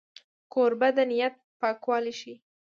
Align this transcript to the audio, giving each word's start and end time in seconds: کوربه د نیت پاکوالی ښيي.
کوربه 0.53 0.89
د 0.97 0.97
نیت 1.11 1.35
پاکوالی 1.59 2.13
ښيي. 2.19 2.35